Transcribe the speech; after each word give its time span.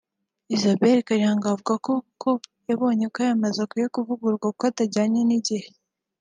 Isabelle 0.55 1.05
Karihangabo 1.07 1.53
avuga 1.55 1.73
ko 1.85 1.93
koko 2.21 2.29
yabonye 2.69 3.05
aya 3.19 3.41
mazu 3.41 3.59
akwiye 3.65 3.87
kuvugururwa 3.95 4.47
kuko 4.51 4.63
atajyanye 4.71 5.21
n’igihe 5.25 5.67